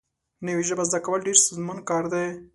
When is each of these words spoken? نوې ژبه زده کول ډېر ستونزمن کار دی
نوې 0.45 0.63
ژبه 0.69 0.83
زده 0.89 0.99
کول 1.05 1.19
ډېر 1.27 1.37
ستونزمن 1.43 1.77
کار 1.89 2.03
دی 2.13 2.27